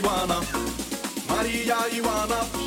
[0.00, 0.40] campioana.
[1.28, 2.57] Maria Ioana,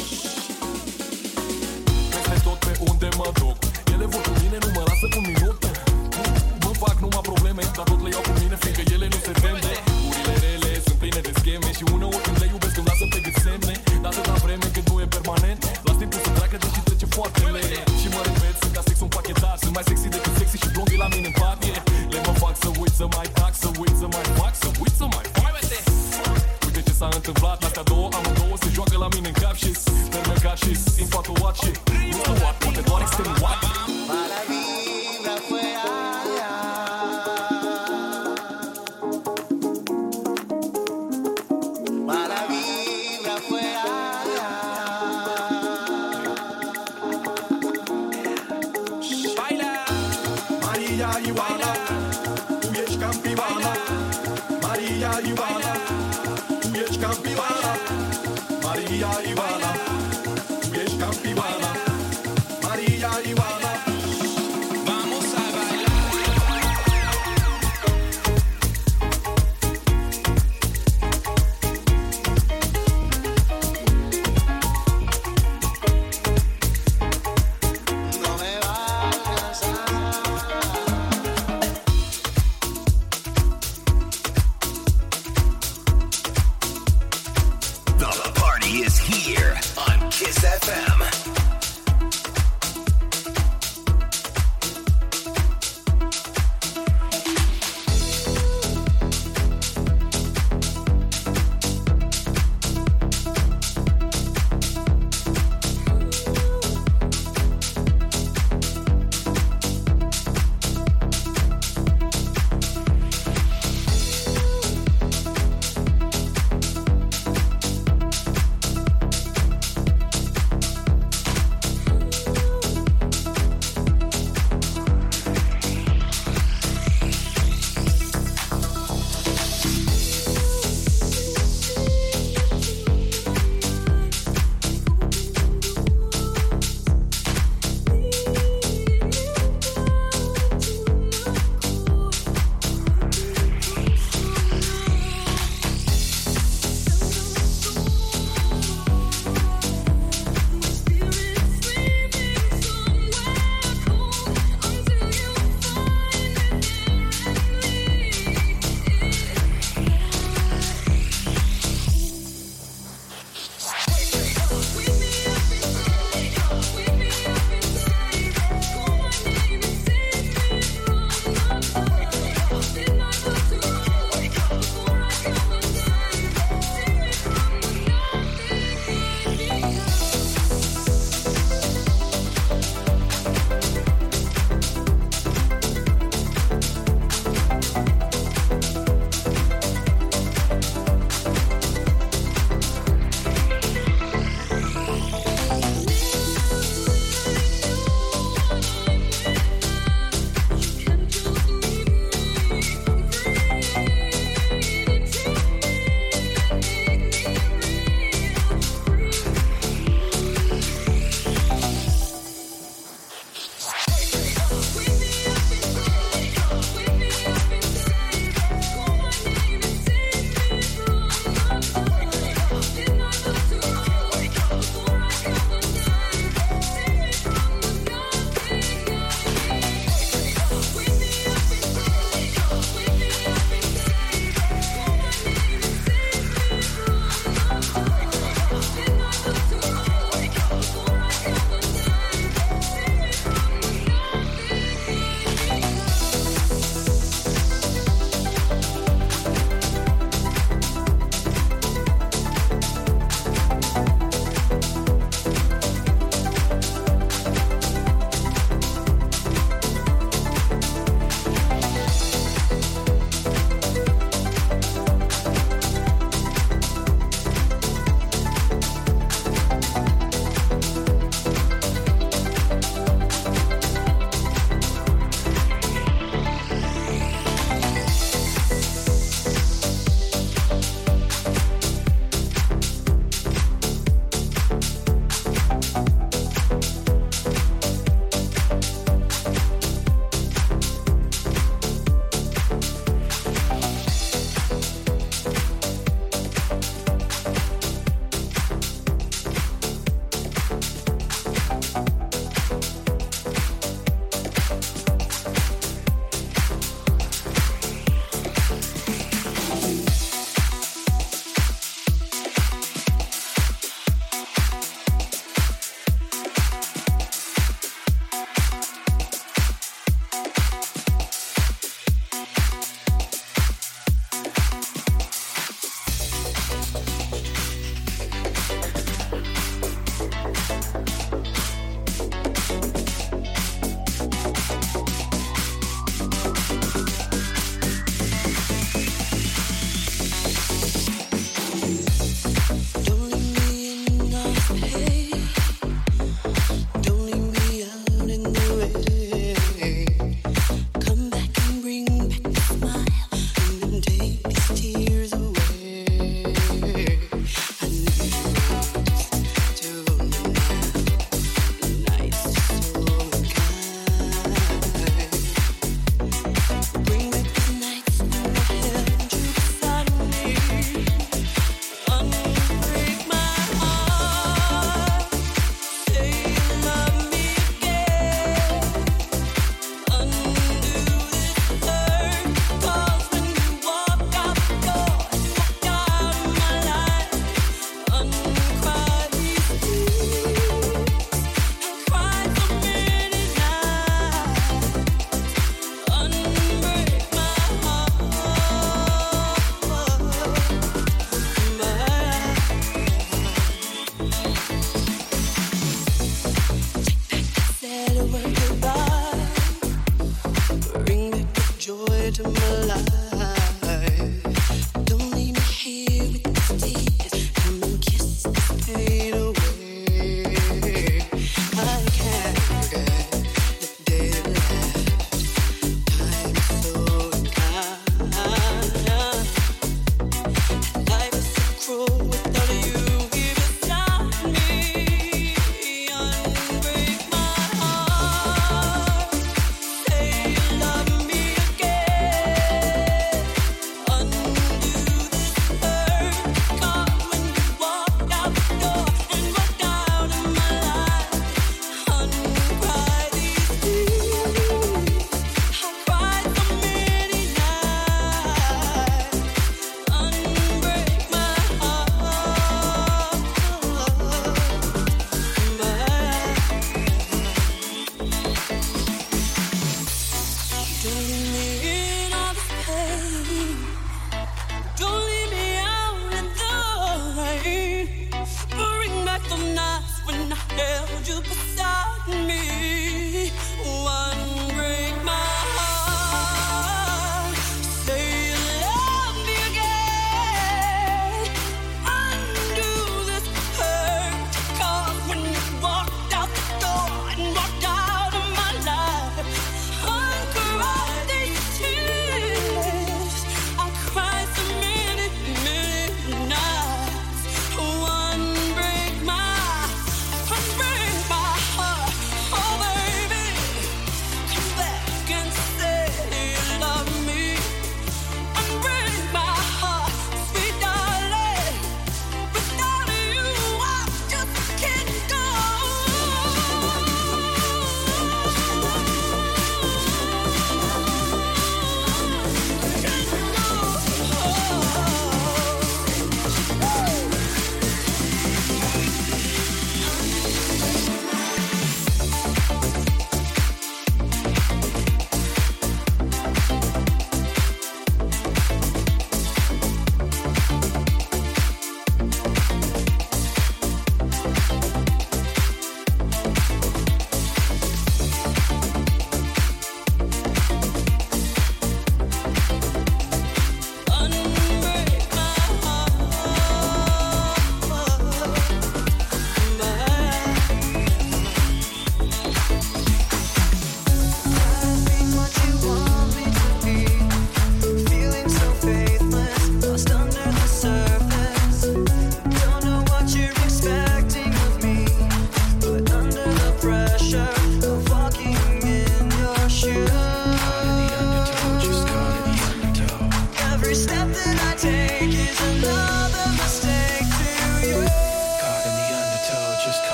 [595.01, 596.10] break is enough.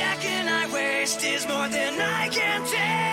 [0.00, 3.09] second I waste is more than I can take.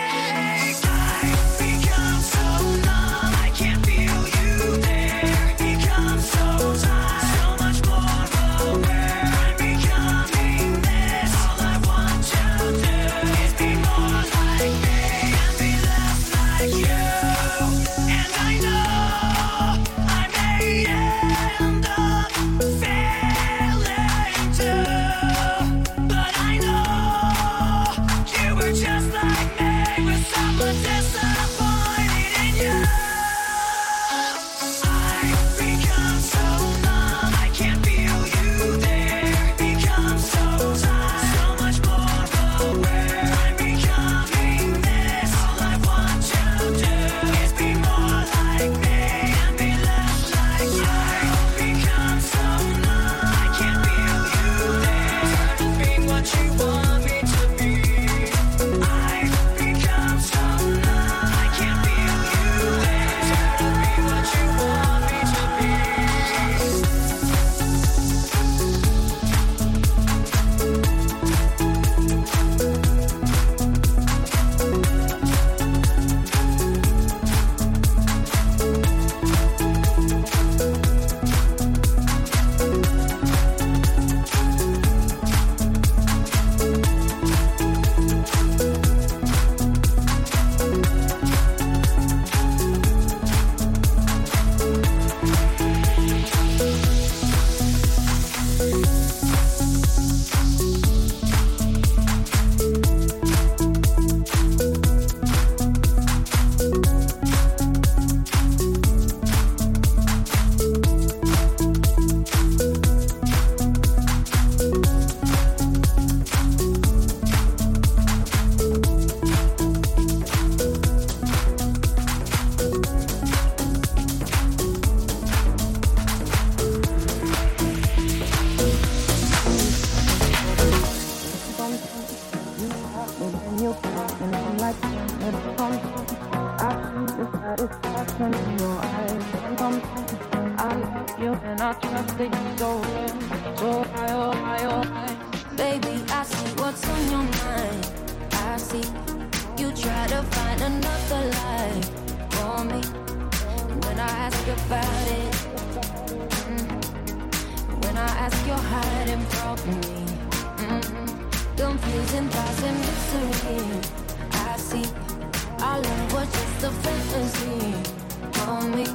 [168.46, 168.86] on me.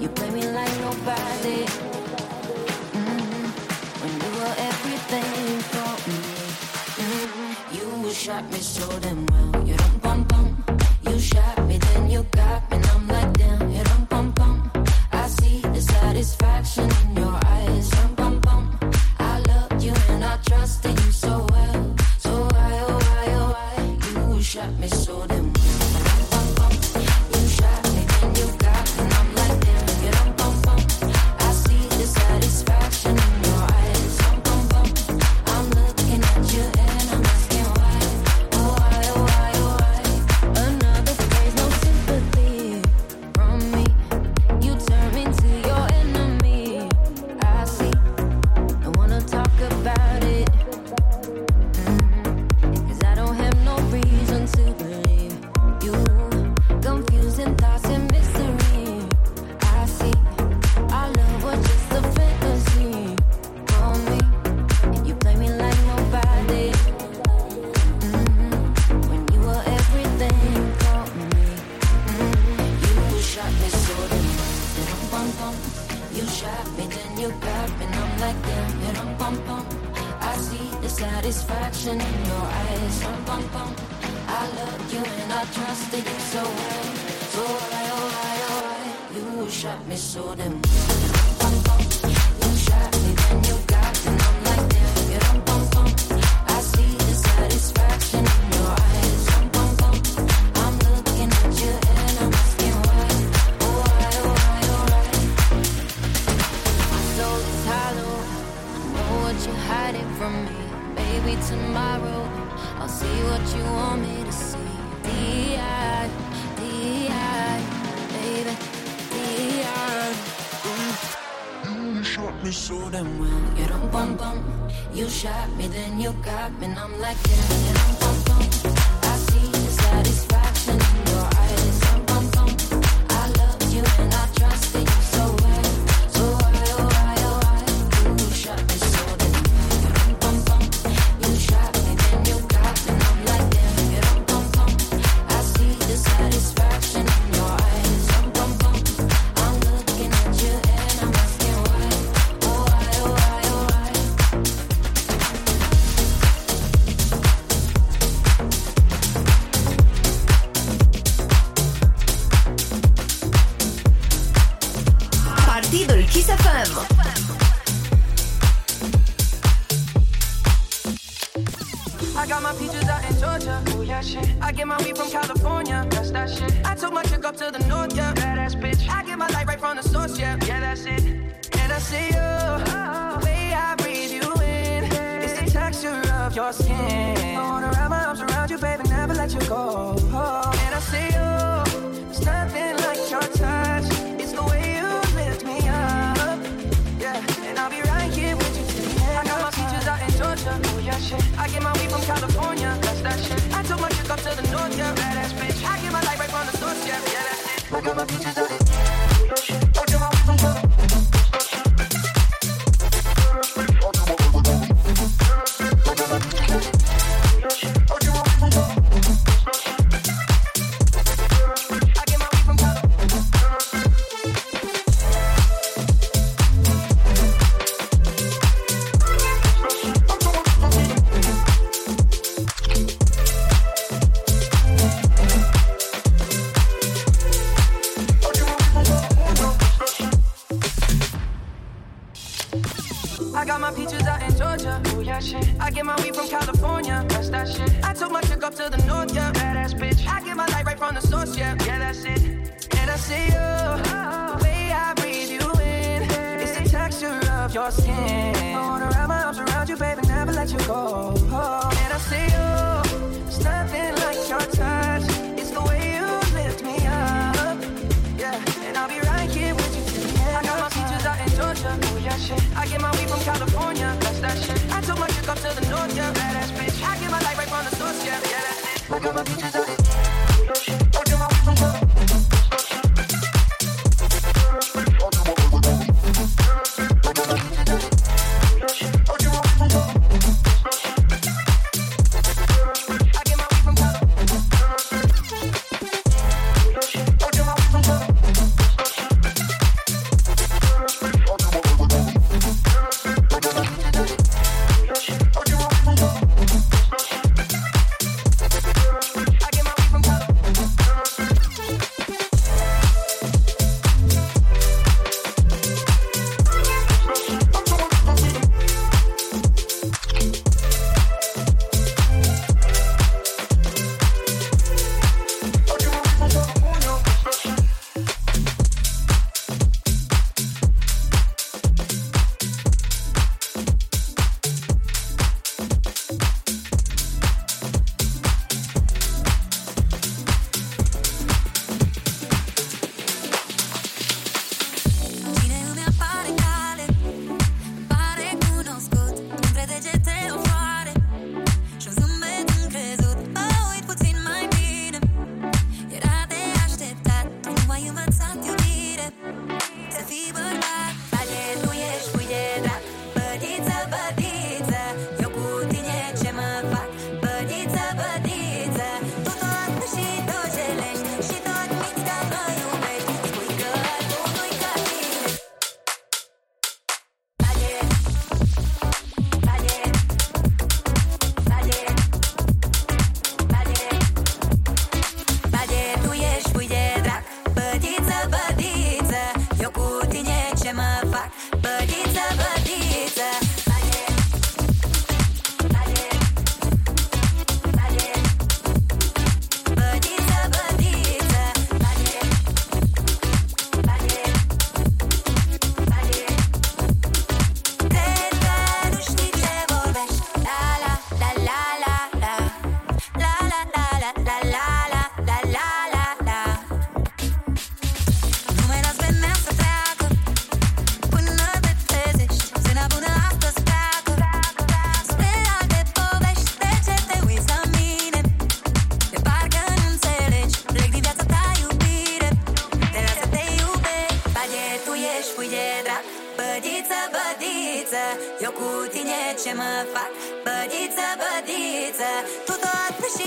[0.00, 1.60] You play me like nobody.
[2.96, 3.44] Mm-hmm.
[4.00, 6.20] When you were everything for me,
[7.02, 7.74] mm-hmm.
[7.76, 9.66] you shot me so damn well.
[9.66, 9.76] You.
[11.08, 13.70] You shot me, then you got me, I'm like damn.
[13.72, 13.82] You.
[15.12, 17.07] I see the satisfaction.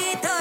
[0.02, 0.41] Bendito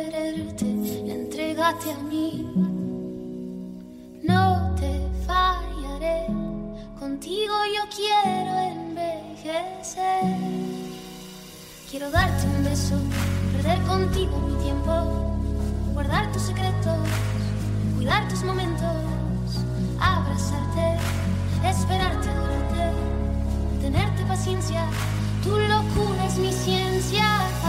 [0.00, 0.64] quererte,
[1.10, 2.46] entregate a mí.
[4.22, 4.92] No te
[5.26, 6.26] fallaré,
[6.98, 10.22] contigo yo quiero envejecer.
[11.90, 12.96] Quiero darte un beso,
[13.52, 15.36] perder contigo mi tiempo,
[15.94, 16.98] guardar tus secretos,
[17.96, 18.96] cuidar tus momentos,
[19.98, 20.98] abrazarte,
[21.64, 22.92] esperarte, adorarte,
[23.80, 24.84] tenerte paciencia.
[25.42, 27.67] Tu locura es mi ciencia.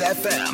[0.00, 0.53] FM.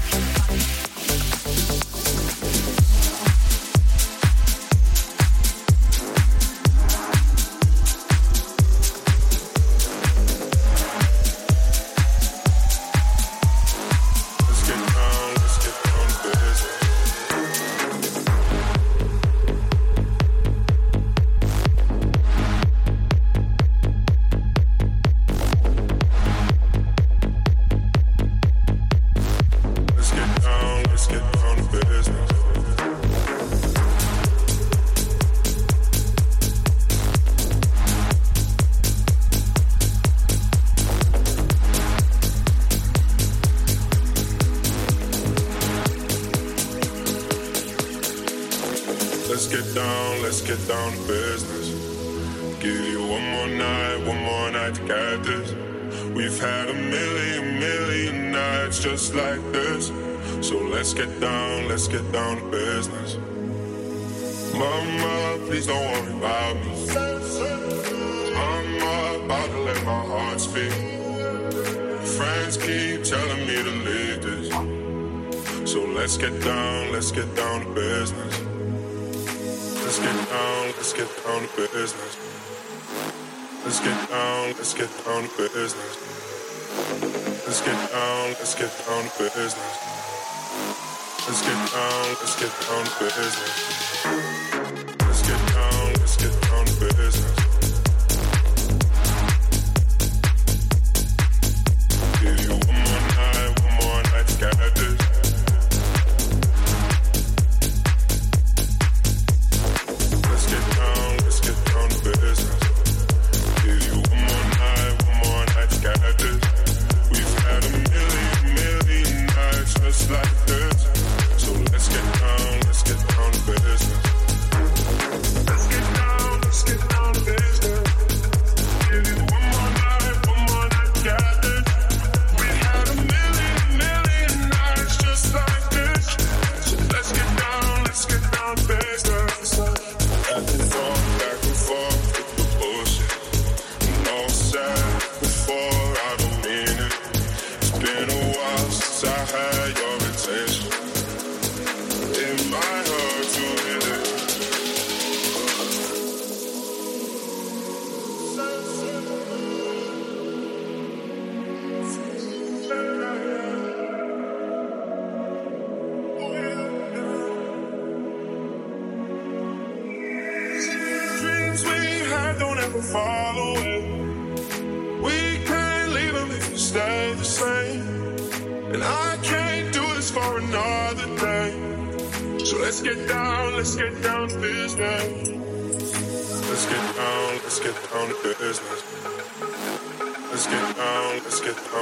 [149.27, 149.90] hey, yo.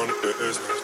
[0.07, 0.78] it is.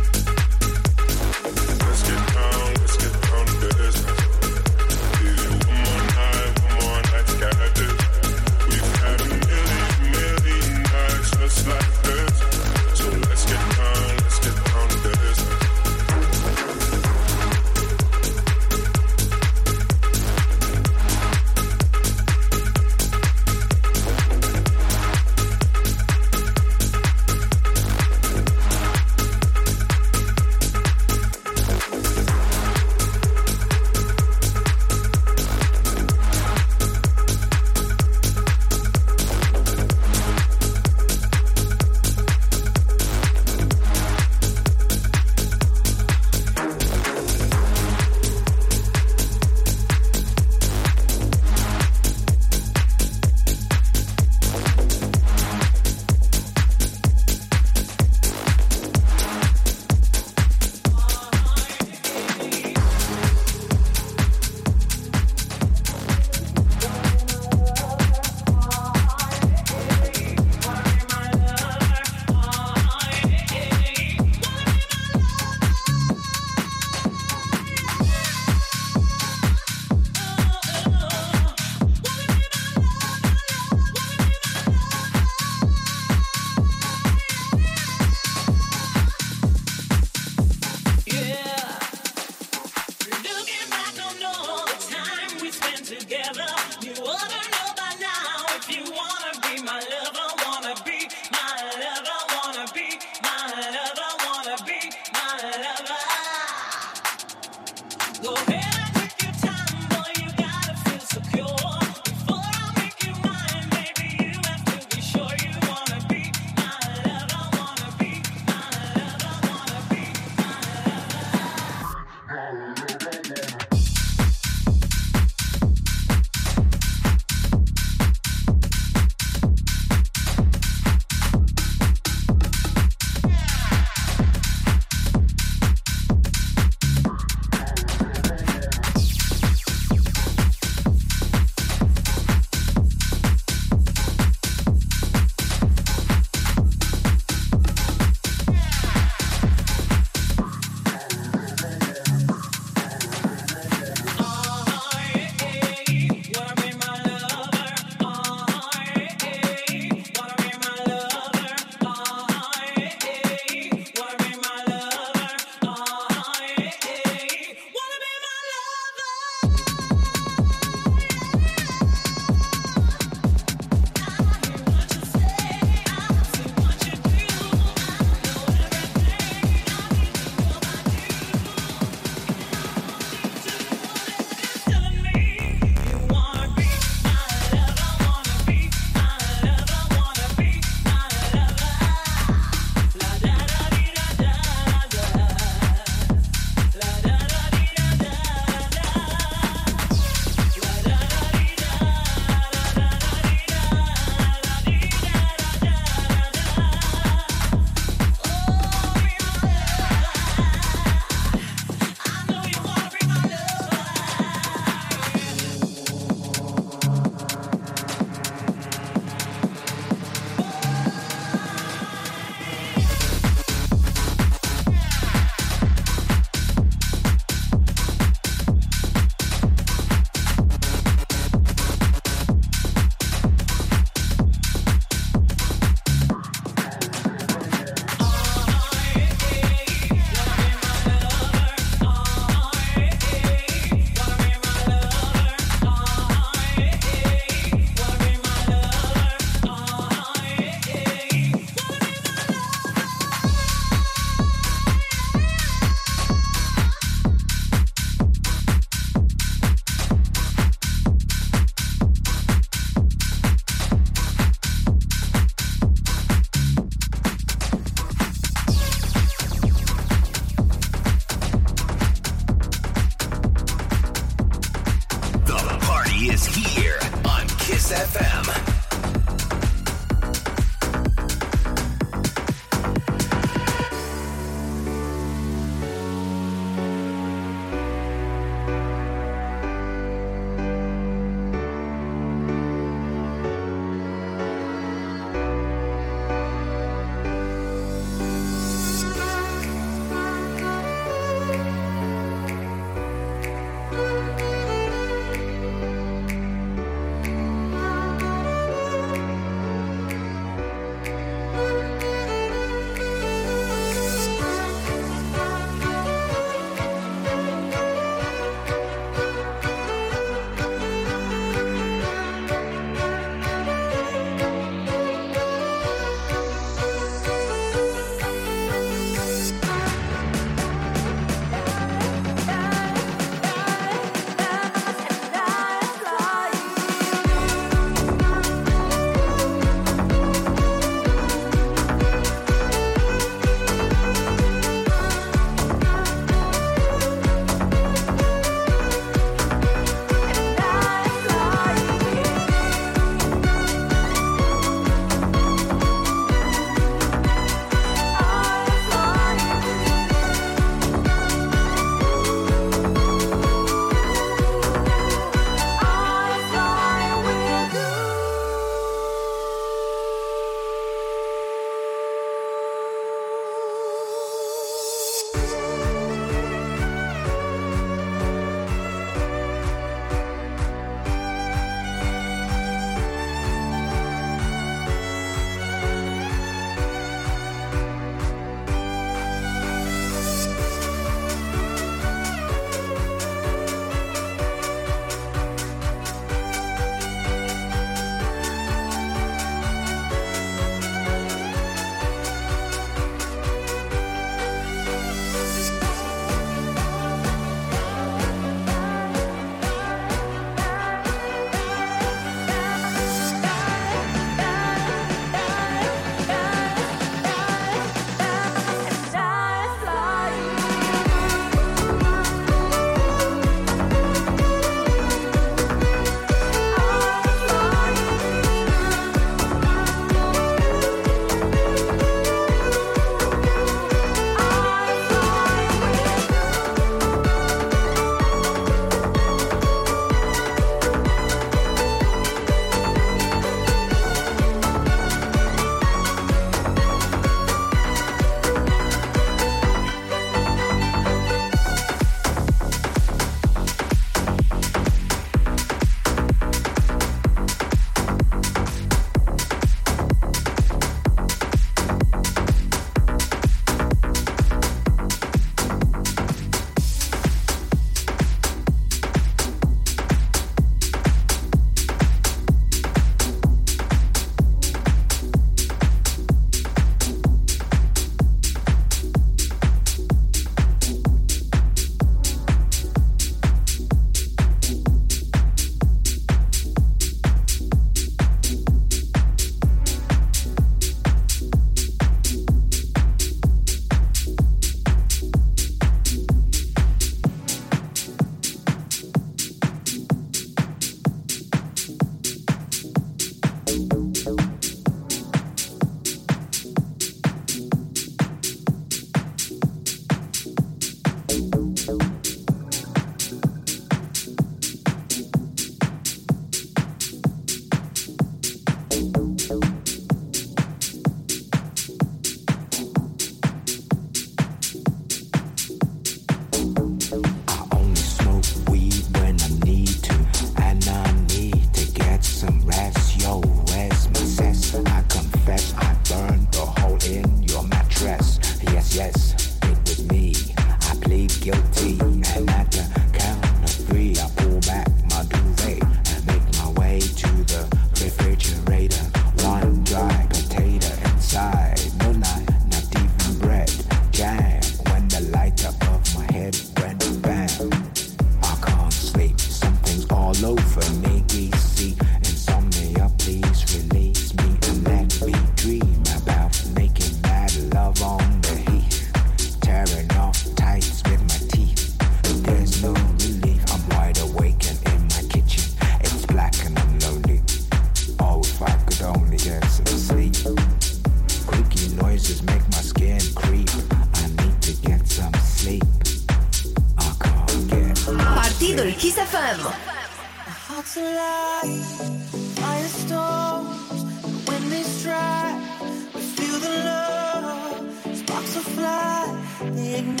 [599.55, 600.00] They